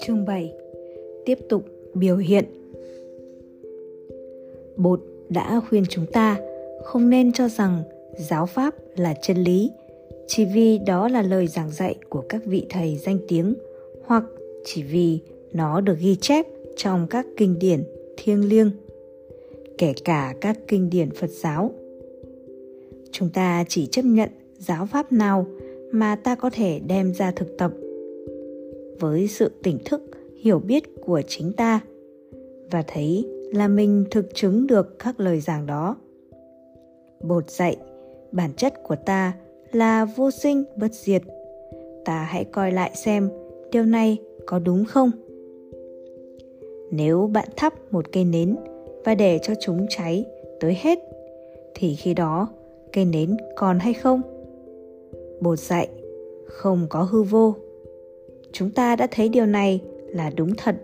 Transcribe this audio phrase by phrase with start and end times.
[0.00, 0.54] Chương 7
[1.24, 1.62] Tiếp tục
[1.94, 2.44] biểu hiện.
[4.76, 6.40] Bột đã khuyên chúng ta
[6.84, 7.82] không nên cho rằng
[8.18, 9.70] giáo pháp là chân lý,
[10.26, 13.54] chỉ vì đó là lời giảng dạy của các vị thầy danh tiếng,
[14.04, 14.24] hoặc
[14.64, 15.18] chỉ vì
[15.52, 17.82] nó được ghi chép trong các kinh điển
[18.16, 18.70] thiêng liêng,
[19.78, 21.70] kể cả các kinh điển phật giáo.
[23.12, 24.28] Chúng ta chỉ chấp nhận
[24.60, 25.46] giáo pháp nào
[25.92, 27.72] mà ta có thể đem ra thực tập?
[29.00, 30.02] Với sự tỉnh thức,
[30.40, 31.80] hiểu biết của chính ta.
[32.70, 35.96] Và thấy là mình thực chứng được các lời giảng đó.
[37.20, 37.76] Bột dạy,
[38.32, 39.32] bản chất của ta
[39.72, 41.22] là vô sinh bất diệt.
[42.04, 43.30] Ta hãy coi lại xem
[43.72, 45.10] điều này có đúng không?
[46.90, 48.56] Nếu bạn thắp một cây nến
[49.04, 50.24] và để cho chúng cháy
[50.60, 50.98] tới hết,
[51.74, 52.48] thì khi đó
[52.92, 54.39] cây nến còn hay không?
[55.40, 55.88] Bột dạy,
[56.46, 57.54] không có hư vô.
[58.52, 60.76] Chúng ta đã thấy điều này là đúng thật,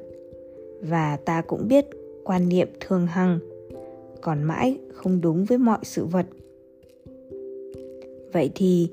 [0.80, 1.86] và ta cũng biết
[2.24, 3.38] quan niệm thường hằng
[4.20, 6.26] còn mãi không đúng với mọi sự vật.
[8.32, 8.88] Vậy thì,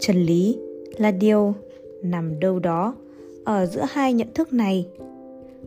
[0.00, 0.58] chân lý
[0.98, 1.54] là điều
[2.02, 2.94] nằm đâu đó
[3.44, 4.86] ở giữa hai nhận thức này.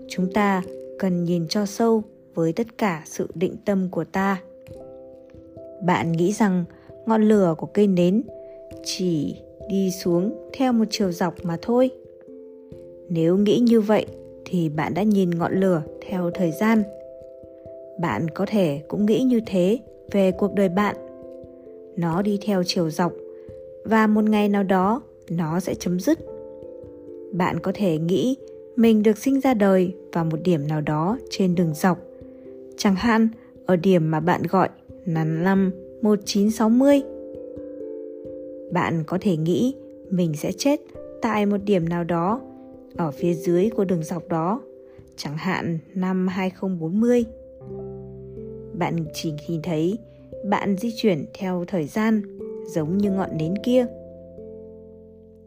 [0.08, 0.64] Chúng ta
[1.00, 4.42] cần nhìn cho sâu với tất cả sự định tâm của ta.
[5.86, 6.64] Bạn nghĩ rằng
[7.06, 8.24] ngọn lửa của cây nến
[8.84, 9.36] chỉ
[9.70, 11.90] đi xuống theo một chiều dọc mà thôi.
[13.10, 14.06] Nếu nghĩ như vậy
[14.46, 16.84] thì bạn đã nhìn ngọn lửa theo thời gian.
[18.00, 19.80] Bạn có thể cũng nghĩ như thế
[20.12, 20.96] về cuộc đời bạn.
[21.98, 23.14] Nó đi theo chiều dọc
[23.86, 26.20] và một ngày nào đó nó sẽ chấm dứt.
[27.32, 28.36] Bạn có thể nghĩ
[28.76, 31.98] mình được sinh ra đời vào một điểm nào đó trên đường dọc.
[32.78, 33.28] Chẳng hạn,
[33.66, 34.70] ở điểm mà bạn gọi
[35.06, 35.72] là năm
[36.02, 37.02] 1960.
[38.72, 39.76] Bạn có thể nghĩ
[40.10, 40.80] mình sẽ chết
[41.22, 42.42] tại một điểm nào đó
[42.96, 44.62] ở phía dưới của đường dọc đó,
[45.16, 47.26] chẳng hạn năm 2040.
[48.74, 49.98] Bạn chỉ nhìn thấy
[50.50, 52.22] bạn di chuyển theo thời gian
[52.68, 53.86] giống như ngọn nến kia.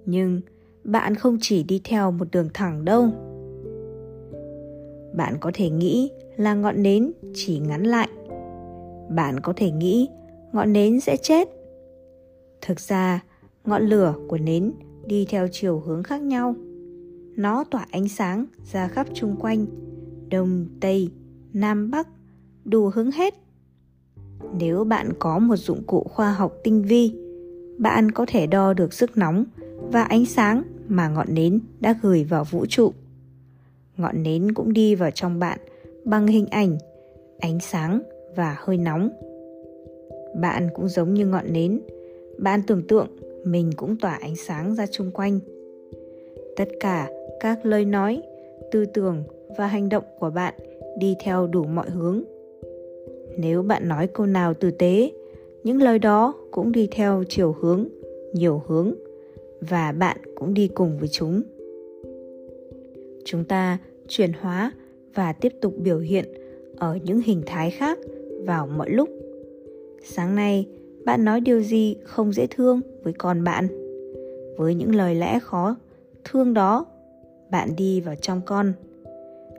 [0.07, 0.41] Nhưng
[0.85, 3.09] bạn không chỉ đi theo một đường thẳng đâu.
[5.17, 8.09] Bạn có thể nghĩ là ngọn nến chỉ ngắn lại.
[9.11, 10.09] Bạn có thể nghĩ
[10.53, 11.54] ngọn nến sẽ chết.
[12.67, 13.23] Thực ra,
[13.65, 14.73] ngọn lửa của nến
[15.07, 16.55] đi theo chiều hướng khác nhau.
[17.37, 19.67] Nó tỏa ánh sáng ra khắp chung quanh,
[20.31, 21.11] đông, tây,
[21.53, 22.09] nam, bắc,
[22.65, 23.35] đủ hướng hết.
[24.59, 27.15] Nếu bạn có một dụng cụ khoa học tinh vi,
[27.79, 29.45] bạn có thể đo được sức nóng
[29.93, 32.93] và ánh sáng mà ngọn nến đã gửi vào vũ trụ.
[33.97, 35.59] Ngọn nến cũng đi vào trong bạn
[36.05, 36.79] bằng hình ảnh,
[37.39, 38.03] ánh sáng
[38.37, 39.09] và hơi nóng.
[40.41, 41.81] Bạn cũng giống như ngọn nến,
[42.39, 43.07] bạn tưởng tượng
[43.45, 45.41] mình cũng tỏa ánh sáng ra chung quanh.
[46.57, 48.23] Tất cả các lời nói,
[48.71, 49.23] tư tưởng
[49.57, 50.55] và hành động của bạn
[50.99, 52.23] đi theo đủ mọi hướng.
[53.39, 55.13] Nếu bạn nói câu nào tử tế,
[55.65, 57.89] những lời đó cũng đi theo chiều hướng,
[58.33, 58.95] nhiều hướng
[59.61, 61.43] và bạn cũng đi cùng với chúng.
[63.25, 63.79] Chúng ta
[64.09, 64.73] chuyển hóa
[65.15, 66.25] và tiếp tục biểu hiện
[66.77, 67.99] ở những hình thái khác
[68.47, 69.09] vào mọi lúc.
[70.05, 70.67] Sáng nay,
[71.05, 73.69] bạn nói điều gì không dễ thương với con bạn?
[74.57, 75.77] Với những lời lẽ khó
[76.25, 76.87] thương đó,
[77.51, 78.73] bạn đi vào trong con.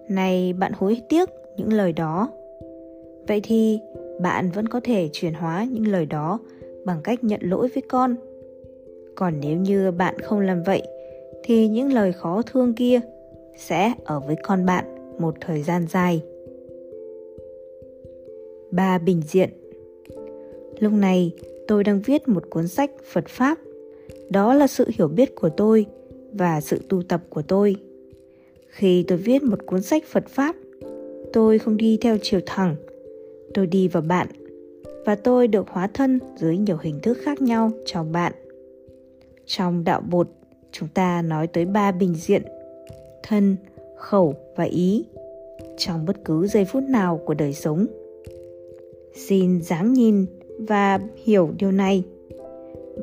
[0.10, 2.30] Này bạn hối tiếc những lời đó.
[3.28, 3.80] Vậy thì
[4.22, 6.40] bạn vẫn có thể chuyển hóa những lời đó
[6.86, 8.16] bằng cách nhận lỗi với con.
[9.16, 10.82] Còn nếu như bạn không làm vậy
[11.44, 13.00] thì những lời khó thương kia
[13.58, 14.86] sẽ ở với con bạn
[15.20, 16.22] một thời gian dài.
[18.72, 19.50] Ba bình diện
[20.80, 21.31] Lúc này
[21.68, 23.58] tôi đang viết một cuốn sách Phật Pháp.
[24.30, 25.86] Đó là sự hiểu biết của tôi
[26.34, 27.75] và sự tu tập của tôi.
[28.68, 30.56] Khi tôi viết một cuốn sách Phật Pháp,
[31.34, 32.75] tôi không đi theo chiều thẳng.
[33.53, 34.28] Tôi đi vào bạn
[35.06, 38.34] và tôi được hóa thân dưới nhiều hình thức khác nhau trong bạn.
[39.46, 40.28] Trong đạo bột,
[40.72, 42.41] chúng ta nói tới ba bình diện,
[43.23, 43.55] thân,
[43.97, 45.05] khẩu và ý
[45.78, 47.85] trong bất cứ giây phút nào của đời sống
[49.16, 50.26] xin dáng nhìn
[50.59, 52.03] và hiểu điều này.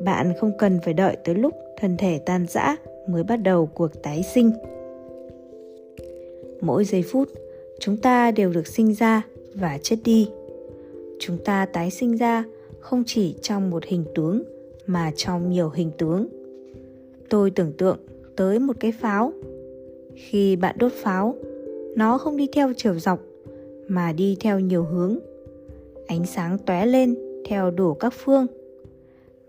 [0.05, 2.75] Bạn không cần phải đợi tới lúc thân thể tan rã
[3.07, 4.51] mới bắt đầu cuộc tái sinh.
[6.61, 7.29] Mỗi giây phút,
[7.79, 9.21] chúng ta đều được sinh ra
[9.53, 10.29] và chết đi.
[11.19, 12.43] Chúng ta tái sinh ra
[12.79, 14.43] không chỉ trong một hình tướng,
[14.85, 16.27] mà trong nhiều hình tướng.
[17.29, 17.97] Tôi tưởng tượng
[18.35, 19.33] tới một cái pháo.
[20.15, 21.35] Khi bạn đốt pháo,
[21.95, 23.19] nó không đi theo chiều dọc,
[23.87, 25.17] mà đi theo nhiều hướng.
[26.07, 27.15] Ánh sáng tóe lên
[27.45, 28.47] theo đủ các phương.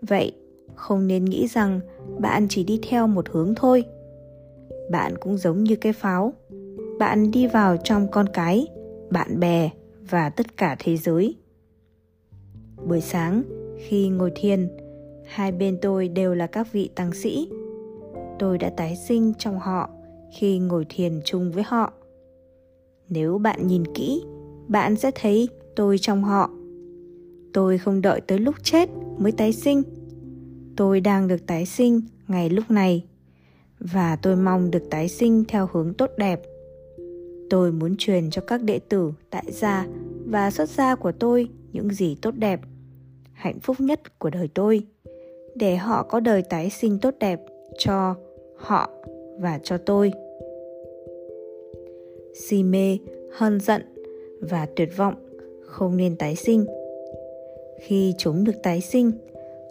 [0.01, 0.31] Vậy,
[0.75, 1.79] không nên nghĩ rằng
[2.19, 3.83] bạn chỉ đi theo một hướng thôi.
[4.91, 6.33] Bạn cũng giống như cái pháo,
[6.99, 8.67] bạn đi vào trong con cái,
[9.09, 9.69] bạn bè
[10.09, 11.35] và tất cả thế giới.
[12.87, 13.43] Buổi sáng,
[13.77, 14.69] khi ngồi thiền,
[15.25, 17.49] hai bên tôi đều là các vị tăng sĩ.
[18.39, 19.89] Tôi đã tái sinh trong họ
[20.31, 21.93] khi ngồi thiền chung với họ.
[23.09, 24.23] Nếu bạn nhìn kỹ,
[24.67, 26.49] bạn sẽ thấy tôi trong họ
[27.55, 29.83] tôi không đợi tới lúc chết mới tái sinh.
[30.77, 33.05] Tôi đang được tái sinh ngay lúc này,
[33.79, 36.41] và tôi mong được tái sinh theo hướng tốt đẹp.
[37.49, 39.87] Tôi muốn truyền cho các đệ tử tại gia
[40.25, 42.59] và xuất gia của tôi những gì tốt đẹp,
[43.33, 44.81] hạnh phúc nhất của đời tôi,
[45.55, 47.41] để họ có đời tái sinh tốt đẹp
[47.77, 48.15] cho
[48.57, 48.89] họ
[49.39, 50.11] và cho tôi.
[52.33, 52.97] Si mê
[53.37, 53.81] hân giận
[54.41, 55.15] và tuyệt vọng
[55.65, 56.65] không nên tái sinh
[57.81, 59.11] khi chúng được tái sinh.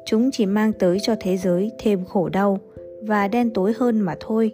[0.06, 2.58] Chúng chỉ mang tới cho thế giới thêm khổ đau
[3.02, 4.52] và đen tối hơn mà thôi.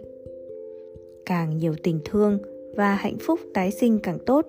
[1.25, 2.37] Càng nhiều tình thương
[2.75, 4.47] và hạnh phúc tái sinh càng tốt,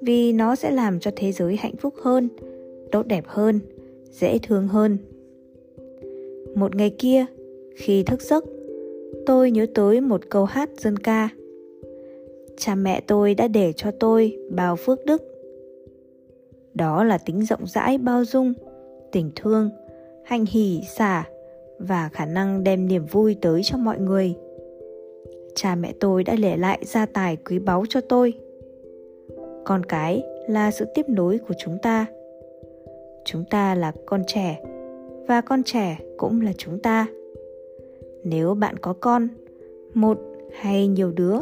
[0.00, 2.28] vì nó sẽ làm cho thế giới hạnh phúc hơn,
[2.92, 3.60] tốt đẹp hơn,
[4.10, 4.98] dễ thương hơn.
[6.54, 7.24] Một ngày kia,
[7.76, 8.44] khi thức giấc,
[9.26, 11.28] tôi nhớ tới một câu hát dân ca.
[12.56, 15.22] Cha mẹ tôi đã để cho tôi bao phước đức
[16.78, 18.52] đó là tính rộng rãi, bao dung,
[19.12, 19.70] tình thương
[20.24, 21.24] hành hỷ, xả
[21.78, 24.34] và khả năng đem niềm vui tới cho mọi người.
[25.54, 28.32] Cha mẹ tôi đã để lại gia tài quý báu cho tôi.
[29.64, 32.06] Con cái là sự tiếp nối của chúng ta.
[33.24, 34.62] Chúng ta là con trẻ
[35.26, 37.06] và con trẻ cũng là chúng ta.
[38.24, 39.28] Nếu bạn có con,
[39.94, 40.18] một
[40.52, 41.38] hay nhiều đứa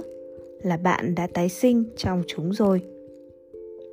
[0.63, 2.83] là bạn đã tái sinh trong chúng rồi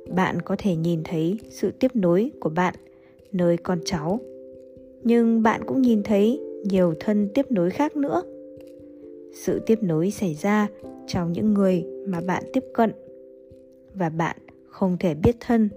[0.08, 2.74] bạn có thể nhìn thấy sự tiếp nối của bạn
[3.32, 4.20] nơi con cháu.
[5.02, 8.22] Nhưng bạn cũng nhìn thấy nhiều thân tiếp nối khác nữa.
[9.34, 10.68] Sự tiếp nối xảy ra
[11.06, 12.92] trong những người mà bạn tiếp cận.
[13.94, 14.36] Và bạn
[14.66, 15.68] không thể biết thân,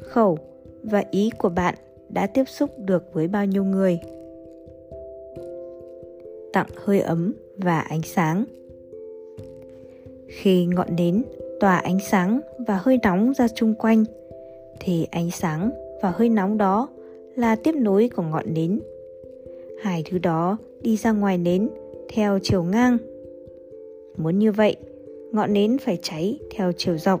[0.00, 0.38] khẩu
[0.82, 1.74] và ý của bạn
[2.08, 3.98] đã tiếp xúc được với bao nhiêu người.
[6.52, 8.44] Tặng hơi ấm và ánh sáng.
[10.28, 11.22] Khi ngọn nến
[11.60, 14.04] tỏa ánh sáng và hơi nóng ra chung quanh.
[14.80, 15.70] Thì ánh sáng
[16.02, 16.88] và hơi nóng đó
[17.36, 18.80] là tiếp nối của ngọn nến.
[19.82, 21.68] Hai thứ đó đi ra ngoài nến
[22.08, 22.98] theo chiều ngang.
[24.16, 24.76] Muốn như vậy,
[25.32, 27.20] ngọn nến phải cháy theo chiều dọc.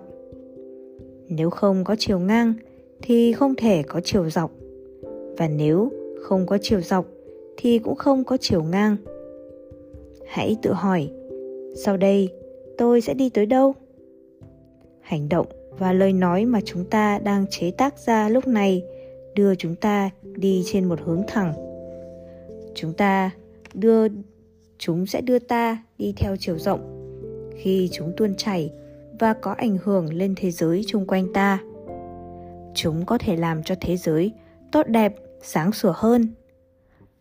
[1.28, 2.54] Nếu không có chiều ngang
[3.02, 4.50] thì không thể có chiều dọc.
[5.36, 5.92] Và nếu
[6.22, 7.06] không có chiều dọc
[7.56, 8.96] thì cũng không có chiều ngang.
[10.26, 11.08] Hãy tự hỏi,
[11.76, 12.28] sau đây
[12.78, 13.74] tôi sẽ đi tới đâu?
[15.04, 15.46] Hành động
[15.78, 18.82] và lời nói mà chúng ta đang chế tác ra lúc này
[19.34, 21.54] đưa chúng ta đi trên một hướng thẳng.
[22.74, 23.30] Chúng ta
[23.74, 24.06] đưa,
[24.78, 26.90] chúng sẽ đưa ta đi theo chiều rộng
[27.56, 28.70] khi chúng tuôn chảy
[29.18, 31.58] và có ảnh hưởng lên thế giới chung quanh ta.
[32.74, 34.32] Chúng có thể làm cho thế giới
[34.72, 36.28] tốt đẹp, sáng sủa hơn.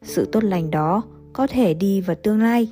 [0.01, 1.03] Sự tốt lành đó
[1.33, 2.67] có thể đi vào tương lai.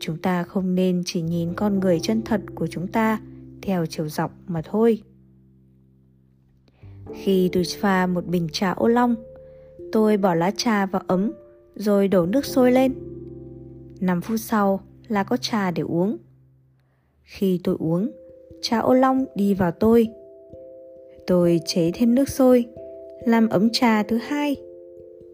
[0.00, 3.20] Chúng ta không nên chỉ nhìn con người chân thật của chúng ta
[3.62, 5.02] theo chiều dọc mà thôi.
[7.14, 9.14] Khi tôi pha một bình trà ô long,
[9.92, 11.32] tôi bỏ lá trà vào ấm,
[11.74, 12.94] rồi đổ nước sôi lên.
[14.00, 16.16] 5 phút sau là có trà để uống.
[17.22, 18.10] Khi tôi uống,
[18.62, 20.08] trà ô long đi vào tôi.
[21.26, 22.64] Tôi chế thêm nước sôi,
[23.26, 24.56] làm ấm trà thứ hai,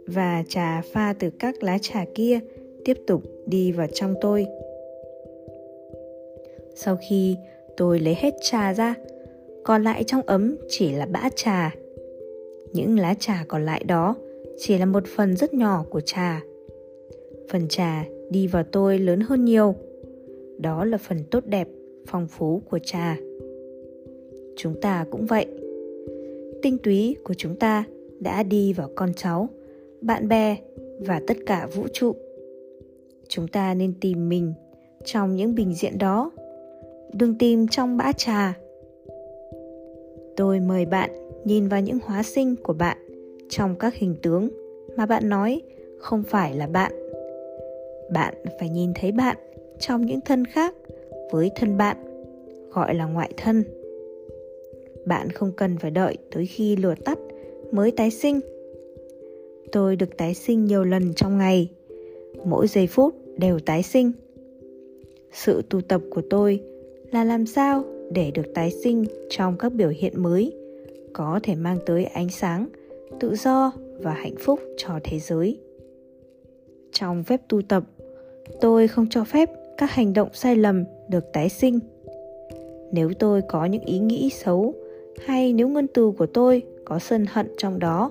[0.07, 2.41] và trà pha từ các lá trà kia
[2.85, 4.47] tiếp tục đi vào trong tôi.
[6.75, 7.37] Sau khi
[7.79, 8.95] tôi lấy hết trà ra.
[9.65, 11.75] Còn lại trong ấm chỉ là bã trà.
[12.73, 14.15] Những lá trà còn lại đó
[14.59, 16.43] chỉ là một phần rất nhỏ của trà.
[17.51, 19.75] Phần trà đi vào tôi lớn hơn nhiều.
[20.59, 21.69] Đó là phần tốt đẹp,
[22.07, 23.17] phong phú của trà.
[24.57, 25.47] Chúng ta cũng vậy.
[26.63, 27.85] Tinh túy của chúng ta
[28.21, 29.49] đã đi vào con cháu,
[30.01, 30.57] bạn bè
[31.01, 32.13] và tất cả vũ trụ.
[33.29, 34.53] Chúng ta nên tìm mình
[35.05, 36.31] trong những bình diện đó
[37.13, 38.59] đừng tìm trong bã trà.
[40.37, 41.11] Tôi mời bạn
[41.45, 42.99] nhìn vào những hóa sinh của bạn
[43.49, 44.49] trong các hình tướng
[44.97, 45.61] mà bạn nói
[45.99, 46.93] không phải là bạn.
[48.13, 49.37] Bạn phải nhìn thấy bạn
[49.79, 50.75] trong những thân khác
[51.33, 51.97] với thân bạn,
[52.73, 53.65] gọi là ngoại thân.
[55.07, 57.19] Bạn không cần phải đợi tới khi lửa tắt
[57.73, 58.41] mới tái sinh.
[59.73, 61.69] Tôi được tái sinh nhiều lần trong ngày,
[62.45, 64.13] mỗi giây phút đều tái sinh.
[65.33, 66.61] Sự tu tập của tôi
[67.13, 70.53] là làm sao để được tái sinh trong các biểu hiện mới,
[71.13, 72.67] có thể mang tới ánh sáng,
[73.21, 75.59] tự do và hạnh phúc cho thế giới.
[76.93, 77.85] Trong phép tu tập,
[78.61, 81.79] tôi không cho phép các hành động sai lầm được tái sinh.
[82.93, 84.75] Nếu tôi có những ý nghĩ xấu
[85.27, 88.11] hay nếu ngôn từ của tôi có sân hận trong đó,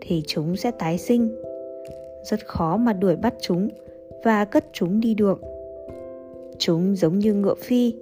[0.00, 1.42] thì chúng sẽ tái sinh.
[2.24, 3.68] Rất khó mà đuổi bắt chúng
[4.24, 5.40] và cất chúng đi được.
[6.58, 7.94] Chúng giống như ngựa phi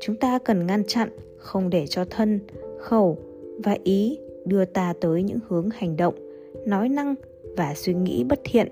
[0.00, 2.40] chúng ta cần ngăn chặn, không để cho thân,
[2.78, 3.18] khẩu
[3.64, 6.14] và ý đưa ta tới những hướng hành động,
[6.66, 7.14] nói năng
[7.56, 8.68] và suy nghĩ bất thiện.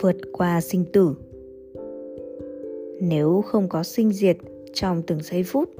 [0.00, 1.14] Vượt qua sinh tử.
[3.00, 4.36] Nếu không có sinh diệt
[4.72, 5.70] trong từng giây phút,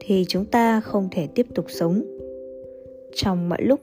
[0.00, 2.02] thì chúng ta không thể tiếp tục sống.
[3.14, 3.80] Trong mọi lúc,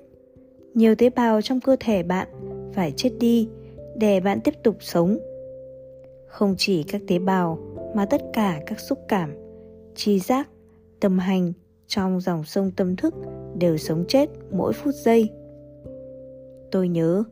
[0.74, 2.28] nhiều tế bào trong cơ thể bạn
[2.74, 3.48] phải chết đi
[3.96, 5.18] để bạn tiếp tục sống.
[6.28, 7.60] Không chỉ các tế bào
[7.96, 9.34] mà tất cả các xúc cảm,
[9.96, 10.50] tri giác,
[11.00, 11.54] tâm hành
[11.88, 13.14] trong dòng sông tâm thức
[13.58, 15.30] đều sống chết mỗi phút giây.
[16.72, 17.24] Tôi nhớ,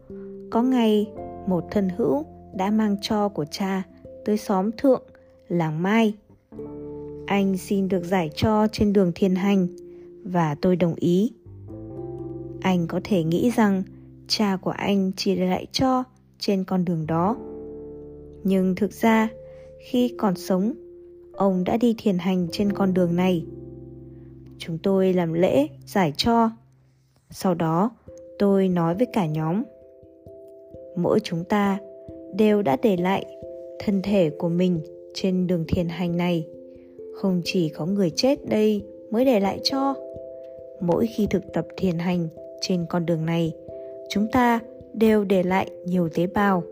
[0.50, 1.12] có ngày
[1.48, 2.24] một thân hữu
[2.54, 3.84] đã mang cho của cha
[4.26, 5.04] tới xóm thượng,
[5.48, 6.14] làng mai.
[7.26, 9.68] Anh xin được giải cho trên đường thiên hành
[10.24, 11.34] và tôi đồng ý.
[12.62, 13.84] Anh có thể nghĩ rằng
[14.28, 16.04] cha của anh chỉ để lại cho
[16.40, 17.38] trên con đường đó.
[18.44, 19.30] Nhưng thực ra
[19.80, 20.74] khi còn sống,
[21.34, 23.46] ông đã đi thiền hành trên con đường này.
[24.58, 26.50] Chúng tôi làm lễ giải cho.
[27.32, 27.92] Sau đó,
[28.40, 29.64] tôi nói với cả nhóm,
[30.96, 31.80] mỗi chúng ta
[32.36, 33.26] đều đã để lại
[33.80, 34.80] thân thể của mình
[35.14, 36.48] trên đường thiền hành này.
[37.16, 39.96] Không chỉ có người chết đây mới để lại cho.
[40.82, 42.28] Mỗi khi thực tập thiền hành
[42.62, 43.54] trên con đường này,
[44.10, 44.60] chúng ta
[44.94, 46.64] đều để lại nhiều tế bào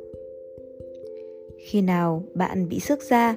[1.67, 3.35] khi nào bạn bị sức da,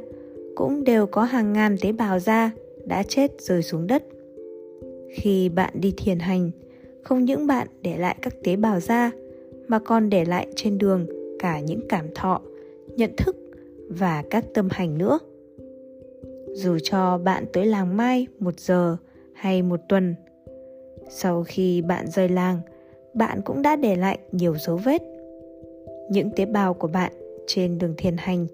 [0.54, 2.50] cũng đều có hàng ngàn tế bào da
[2.84, 4.04] đã chết rơi xuống đất.
[5.14, 6.50] Khi bạn đi thiền hành,
[7.02, 9.10] không những bạn để lại các tế bào da,
[9.68, 11.06] mà còn để lại trên đường
[11.38, 12.40] cả những cảm thọ,
[12.96, 13.36] nhận thức
[13.88, 15.18] và các tâm hành nữa.
[16.52, 18.96] Dù cho bạn tới làng mai một giờ
[19.34, 20.14] hay một tuần,
[21.08, 22.60] sau khi bạn rời làng,
[23.14, 25.02] bạn cũng đã để lại nhiều dấu vết.
[26.10, 27.12] Những tế bào của bạn
[27.46, 28.46] trên đường thiền hành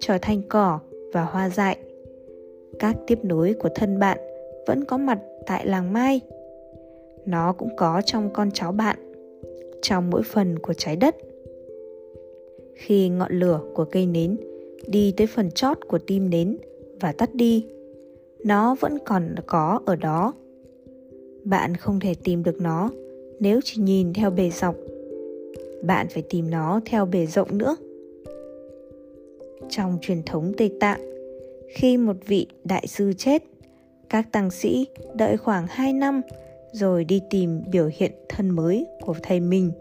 [0.00, 0.78] trở thành cỏ
[1.12, 1.78] và hoa dại.
[2.78, 4.18] Các tiếp nối của thân bạn
[4.66, 6.20] vẫn có mặt tại làng mai.
[7.26, 8.96] Nó cũng có trong con cháu bạn,
[9.82, 11.16] trong mỗi phần của trái đất.
[12.74, 14.36] Khi ngọn lửa của cây nến
[14.86, 16.56] đi tới phần chót của tim nến
[17.00, 17.66] và tắt đi,
[18.44, 20.32] nó vẫn còn có ở đó.
[21.44, 22.90] Bạn không thể tìm được nó
[23.40, 24.74] nếu chỉ nhìn theo bề dọc.
[25.82, 27.76] Bạn phải tìm nó theo bề rộng nữa
[29.68, 31.00] trong truyền thống tây tạng
[31.74, 33.42] khi một vị đại sư chết
[34.08, 36.22] các tăng sĩ đợi khoảng 2 năm
[36.72, 39.72] rồi đi tìm biểu hiện thân mới của thầy mình.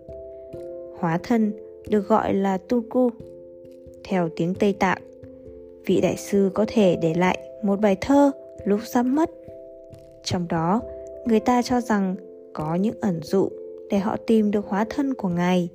[1.00, 1.54] Hóa thân
[1.90, 3.10] được gọi là Tuku.
[4.04, 5.02] Theo tiếng Tây Tạng,
[5.86, 8.32] vị đại sư có thể để lại một bài thơ
[8.66, 9.30] lúc sắp mất.
[10.24, 10.82] Trong đó,
[11.26, 12.16] người ta cho rằng
[12.54, 13.50] có những ẩn dụ
[13.90, 15.70] để họ tìm được hóa thân của ngài.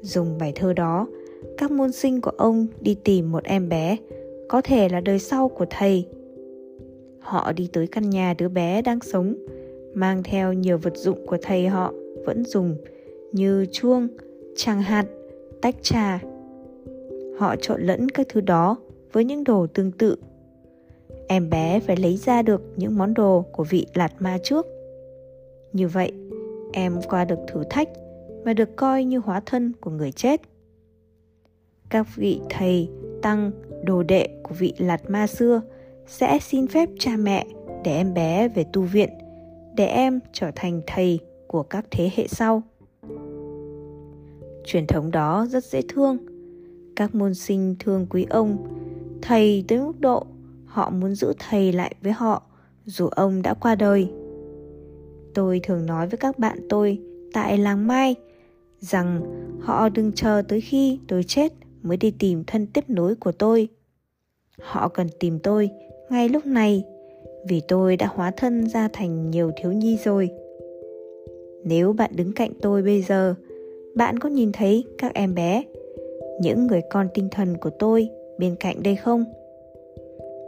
[0.00, 1.06] Dùng bài thơ đó,
[1.58, 3.96] các môn sinh của ông đi tìm một em bé,
[4.48, 6.06] có thể là đời sau của thầy.
[7.20, 9.34] Họ đi tới căn nhà đứa bé đang sống,
[9.94, 11.92] mang theo nhiều vật dụng của thầy họ
[12.24, 12.76] vẫn dùng
[13.32, 14.08] như chuông,
[14.56, 15.06] tràng hạt,
[15.62, 16.20] tách trà.
[17.38, 18.76] Họ trộn lẫn các thứ đó
[19.12, 20.16] với những đồ tương tự.
[21.28, 24.66] Em bé phải lấy ra được những món đồ của vị lạt ma trước.
[25.72, 26.12] Như vậy,
[26.72, 27.88] em qua được thử thách
[28.44, 30.40] và được coi như hóa thân của người chết.
[31.88, 32.88] Các vị thầy,
[33.22, 33.50] tăng,
[33.84, 35.62] đồ đệ của vị lạt ma xưa
[36.06, 37.46] sẽ xin phép cha mẹ
[37.84, 39.10] để em bé về tu viện
[39.76, 42.62] để em trở thành thầy của các thế hệ sau.
[44.64, 46.18] Truyền thống đó rất dễ thương.
[46.96, 48.56] Các môn sinh thương quý ông
[49.22, 50.26] thầy tới mức độ
[50.64, 52.42] họ muốn giữ thầy lại với họ
[52.84, 54.10] dù ông đã qua đời.
[55.34, 57.00] Tôi thường nói với các bạn tôi
[57.32, 58.14] tại làng mai
[58.80, 59.20] rằng
[59.60, 61.52] họ đừng chờ tới khi tôi chết
[61.88, 63.68] mới đi tìm thân tiếp nối của tôi.
[64.60, 65.70] Họ cần tìm tôi
[66.10, 66.84] ngay lúc này,
[67.48, 70.30] vì tôi đã hóa thân ra thành nhiều thiếu nhi rồi.
[71.64, 73.34] Nếu bạn đứng cạnh tôi bây giờ,
[73.94, 75.62] bạn có nhìn thấy các em bé,
[76.40, 79.24] những người con tinh thần của tôi bên cạnh đây không?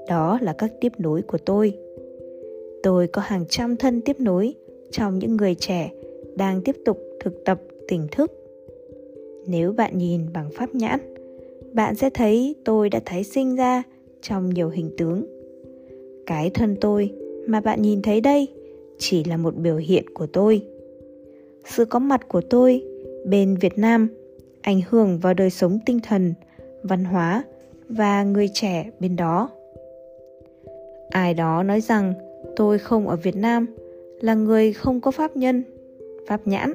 [0.08, 1.78] Đó là các tiếp nối của tôi.
[2.82, 4.54] Tôi có hàng trăm thân tiếp nối
[4.90, 5.90] trong những người trẻ
[6.36, 8.32] đang tiếp tục thực tập tỉnh thức.
[9.46, 11.14] Nếu bạn nhìn bằng pháp nhãn
[11.72, 13.82] bạn sẽ thấy tôi đã thấy sinh ra
[14.22, 15.24] trong nhiều hình tướng.
[16.26, 17.12] Cái thân tôi
[17.46, 18.48] mà bạn nhìn thấy đây
[18.98, 20.62] chỉ là một biểu hiện của tôi.
[21.64, 22.84] Sự có mặt của tôi
[23.26, 24.08] bên việt nam
[24.62, 26.34] ảnh hưởng vào đời sống tinh thần,
[26.82, 27.44] văn hóa
[27.88, 29.50] và người trẻ bên đó.
[31.10, 32.14] Ai đó nói rằng
[32.56, 33.66] tôi không ở việt nam
[34.20, 35.62] là người không có pháp nhân,
[36.26, 36.72] pháp nhãn.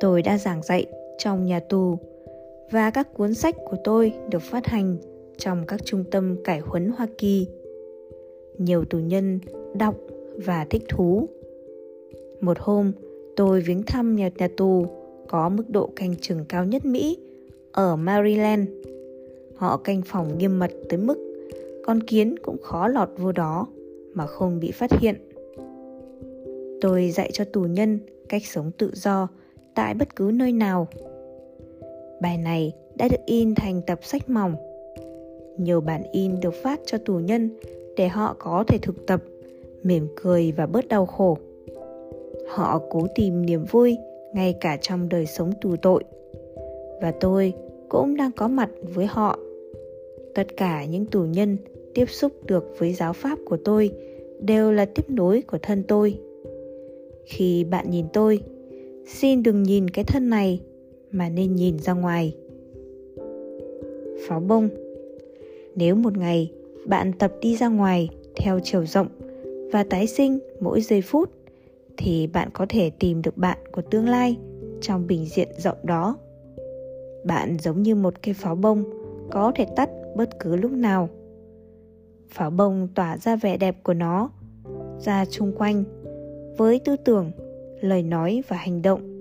[0.00, 0.86] Tôi đã giảng dạy
[1.18, 1.98] trong nhà tù
[2.70, 4.96] và các cuốn sách của tôi được phát hành
[5.38, 7.46] trong các trung tâm cải huấn hoa kỳ.
[8.58, 9.38] Nhiều tù nhân
[9.74, 9.94] đọc
[10.46, 11.28] và thích thú.
[12.40, 12.92] Một hôm,
[13.36, 14.86] tôi viếng thăm nhà nhà tù
[15.28, 17.18] có mức độ canh chừng cao nhất mỹ
[17.72, 18.68] ở maryland.
[19.56, 21.18] Họ canh phòng nghiêm mật tới mức
[21.86, 23.66] con kiến cũng khó lọt vô đó
[24.14, 25.14] mà không bị phát hiện.
[26.80, 29.28] Tôi dạy cho tù nhân cách sống tự do
[29.74, 30.88] tại bất cứ nơi nào
[32.20, 34.56] bài này đã được in thành tập sách mỏng.
[35.58, 37.50] Nhiều bản in được phát cho tù nhân
[37.96, 39.22] để họ có thể thực tập,
[39.82, 41.38] mỉm cười và bớt đau khổ.
[42.48, 43.96] Họ cố tìm niềm vui
[44.34, 46.04] ngay cả trong đời sống tù tội.
[47.00, 47.52] Và tôi
[47.88, 49.38] cũng đang có mặt với họ.
[50.34, 51.56] Tất cả những tù nhân
[51.94, 53.90] tiếp xúc được với giáo pháp của tôi
[54.40, 56.18] đều là tiếp nối của thân tôi.
[57.24, 58.40] Khi bạn nhìn tôi,
[59.06, 60.60] xin đừng nhìn cái thân này
[61.12, 62.36] mà nên nhìn ra ngoài.
[64.28, 64.68] Pháo bông,
[65.74, 66.52] nếu một ngày
[66.86, 69.08] bạn tập đi ra ngoài theo chiều rộng
[69.72, 71.30] và tái sinh mỗi giây phút,
[71.96, 74.36] thì bạn có thể tìm được bạn của tương lai
[74.80, 76.16] trong bình diện rộng đó.
[77.24, 78.84] Bạn giống như một cây pháo bông
[79.30, 81.08] có thể tắt bất cứ lúc nào.
[82.28, 84.30] Pháo bông tỏa ra vẻ đẹp của nó,
[85.00, 85.84] ra chung quanh
[86.56, 87.30] với tư tưởng,
[87.80, 89.15] lời nói và hành động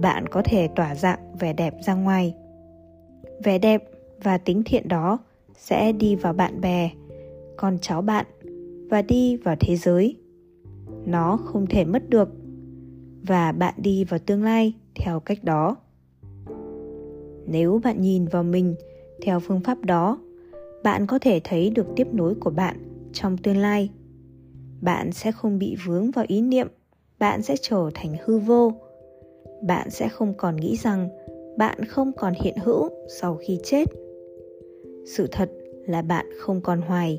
[0.00, 2.34] bạn có thể tỏa dạng vẻ đẹp ra ngoài.
[3.44, 3.84] Vẻ đẹp
[4.22, 5.18] và tính thiện đó
[5.56, 6.90] sẽ đi vào bạn bè,
[7.56, 8.26] con cháu bạn
[8.90, 10.16] và đi vào thế giới.
[11.06, 12.28] Nó không thể mất được
[13.22, 15.76] và bạn đi vào tương lai theo cách đó.
[17.46, 18.74] Nếu bạn nhìn vào mình
[19.22, 20.18] theo phương pháp đó,
[20.84, 22.76] bạn có thể thấy được tiếp nối của bạn
[23.12, 23.90] trong tương lai.
[24.80, 26.68] Bạn sẽ không bị vướng vào ý niệm,
[27.18, 28.72] bạn sẽ trở thành hư vô
[29.62, 31.08] bạn sẽ không còn nghĩ rằng
[31.56, 32.88] bạn không còn hiện hữu
[33.20, 33.84] sau khi chết.
[35.04, 35.50] Sự thật
[35.86, 37.18] là bạn không còn hoài,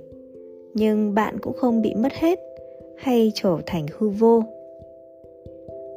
[0.73, 2.39] nhưng bạn cũng không bị mất hết
[2.97, 4.43] hay trở thành hư vô.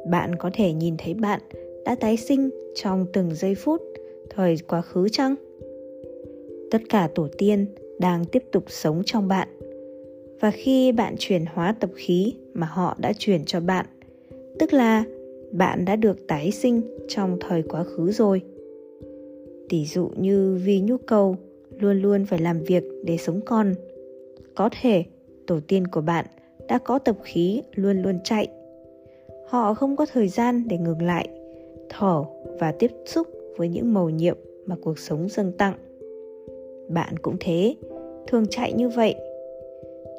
[0.09, 1.39] Bạn có thể nhìn thấy bạn
[1.85, 3.81] đã tái sinh trong từng giây phút,
[4.29, 5.35] thời quá khứ chăng?
[6.71, 7.65] Tất cả tổ tiên
[7.99, 9.47] đang tiếp tục sống trong bạn,
[10.39, 13.85] và khi bạn chuyển hóa tập khí mà họ đã chuyển cho bạn,
[14.59, 15.03] tức là
[15.51, 18.41] bạn đã được tái sinh trong thời quá khứ rồi.
[19.69, 21.35] Tỷ dụ như vì nhu cầu
[21.79, 23.73] luôn luôn phải làm việc để sống còn.
[24.55, 25.03] Có thể
[25.47, 26.25] tổ tiên của bạn
[26.67, 28.47] đã có tập khí luôn luôn chạy.
[29.47, 31.29] Họ không có thời gian để ngừng lại,
[31.89, 32.23] thở
[32.59, 33.27] và tiếp xúc
[33.57, 35.75] với những màu nhiệm mà cuộc sống dâng tặng.
[36.89, 37.75] Bạn cũng thế,
[38.27, 39.15] thường chạy như vậy.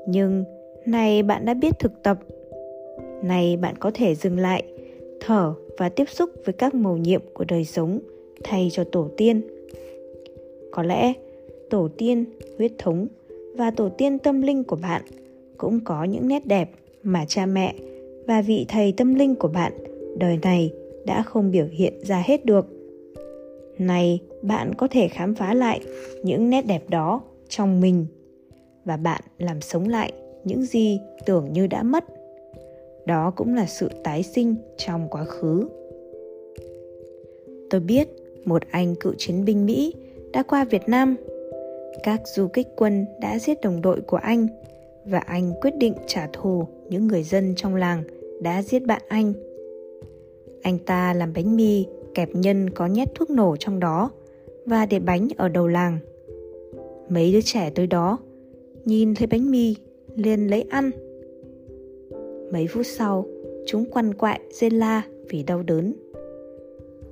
[0.09, 0.45] Nhưng
[0.87, 2.19] nay bạn đã biết thực tập.
[3.23, 4.65] Nay bạn có thể dừng lại
[5.21, 7.99] thở và tiếp xúc với các màu nhiệm của đời sống
[8.45, 9.43] thay cho tổ tiên.
[10.71, 11.13] Có lẽ
[11.71, 12.25] tổ tiên,
[12.59, 13.07] huyết thống
[13.55, 15.03] và tổ tiên tâm linh của bạn
[15.57, 16.71] cũng có những nét đẹp
[17.03, 17.75] mà cha mẹ
[18.27, 19.73] và vị thầy tâm linh của bạn
[20.19, 20.73] đời này
[21.07, 22.67] đã không biểu hiện ra hết được.
[23.79, 25.81] Này, bạn có thể khám phá lại
[26.23, 28.07] những nét đẹp đó trong mình
[28.85, 30.13] và bạn làm sống lại
[30.45, 32.05] những gì tưởng như đã mất
[33.07, 35.69] đó cũng là sự tái sinh trong quá khứ.
[37.71, 38.09] Tôi biết
[38.45, 39.95] một anh cựu chiến binh mỹ
[40.33, 41.17] đã qua việt nam.
[42.03, 44.47] Các du kích quân đã giết đồng đội của anh
[45.05, 48.03] và anh quyết định trả thù những người dân trong làng
[48.41, 49.33] đã giết bạn anh.
[50.63, 54.11] Anh ta làm bánh mì, kẹp nhân có nhét thuốc nổ trong đó
[54.67, 55.99] và để bánh ở đầu làng.
[57.09, 58.19] Mấy đứa trẻ tới đó
[58.85, 59.75] nhìn thấy bánh mì
[60.17, 60.91] liền lấy ăn
[62.53, 63.27] mấy phút sau,
[63.67, 65.95] chúng quằn quại rên la vì đau đớn.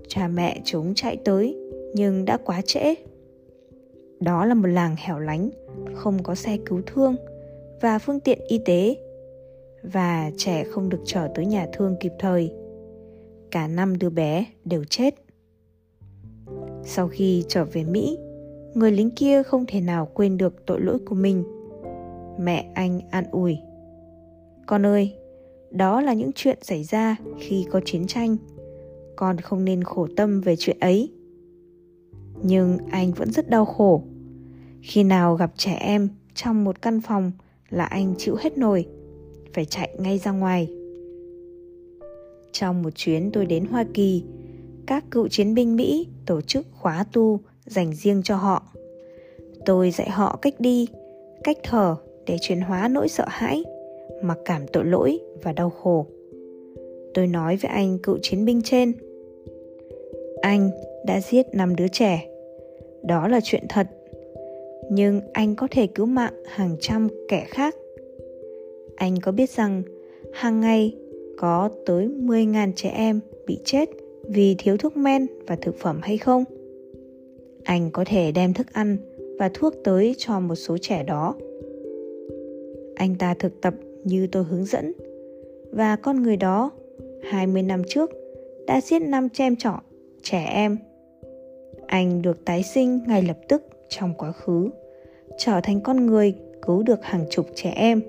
[0.08, 1.56] Cha mẹ chúng chạy tới,
[1.94, 2.94] nhưng đã quá trễ.
[4.20, 5.50] Đó là một làng hẻo lánh,
[5.94, 7.16] không có xe cứu thương
[7.80, 8.96] và phương tiện y tế,
[9.82, 12.52] và trẻ không được trở tới nhà thương kịp thời.
[13.50, 15.14] Cả năm đứa bé đều chết.
[16.84, 18.18] Sau khi trở về mỹ,
[18.74, 21.44] người lính kia không thể nào quên được tội lỗi của mình.
[22.38, 23.58] Mẹ anh an ủi,
[24.66, 25.14] con ơi
[25.74, 28.36] đó là những chuyện xảy ra khi có chiến tranh.
[29.16, 31.12] Con không nên khổ tâm về chuyện ấy.
[32.42, 34.02] Nhưng anh vẫn rất đau khổ.
[34.82, 37.32] Khi nào gặp trẻ em trong một căn phòng
[37.70, 38.86] là anh chịu hết nổi
[39.54, 40.68] phải chạy ngay ra ngoài.
[42.52, 44.24] Trong một chuyến tôi đến hoa kỳ
[44.86, 48.62] các cựu chiến binh Mỹ tổ chức khóa tu dành riêng cho họ.
[49.66, 50.88] Tôi dạy họ cách đi,
[51.44, 53.64] cách thở để chuyển hóa nỗi sợ hãi,
[54.24, 56.06] mặc cảm tội lỗi và đau khổ.
[57.14, 58.92] Tôi nói với anh cựu chiến binh trên.
[60.40, 60.70] Anh
[61.06, 62.28] đã giết năm đứa trẻ.
[63.02, 63.86] Đó là chuyện thật.
[64.90, 67.74] Nhưng anh có thể cứu mạng hàng trăm kẻ khác.
[68.96, 69.82] Anh có biết rằng
[70.32, 70.96] hàng ngày
[71.38, 73.88] có tới 10.000 trẻ em bị chết
[74.28, 76.44] vì thiếu thuốc men và thực phẩm hay không?
[77.64, 78.96] Anh có thể đem thức ăn
[79.38, 81.34] và thuốc tới cho một số trẻ đó.
[82.94, 83.74] Anh ta thực tập
[84.04, 84.92] như tôi hướng dẫn
[85.72, 86.70] và con người đó
[87.22, 88.10] 20 năm trước
[88.66, 89.80] đã giết năm chem trọ
[90.22, 90.78] trẻ em.
[91.86, 94.70] Anh được tái sinh ngay lập tức trong quá khứ,
[95.38, 98.02] trở thành con người cứu được hàng chục trẻ em.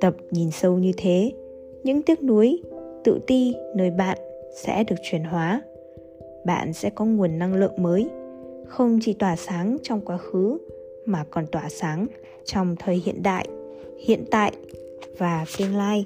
[0.00, 1.32] Tập nhìn sâu như thế,
[1.84, 2.62] những tiếc nuối,
[3.04, 4.18] tự ti nơi bạn
[4.54, 5.62] sẽ được chuyển hóa.
[6.44, 8.08] Bạn sẽ có nguồn năng lượng mới,
[8.66, 10.58] không chỉ tỏa sáng trong quá khứ
[11.04, 12.06] mà còn tỏa sáng
[12.44, 13.46] trong thời hiện đại,
[14.06, 14.52] hiện tại
[15.18, 16.04] và tương lai.